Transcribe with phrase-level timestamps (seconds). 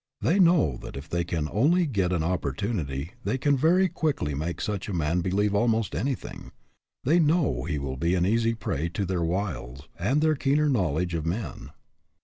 [0.19, 4.59] They know that if they can only get an opportunity they can very quickly make
[4.59, 6.53] such a man believe almost anything.
[7.03, 11.13] They know he will be an easy prey to their wiles and their keener knowledge
[11.13, 11.69] of men.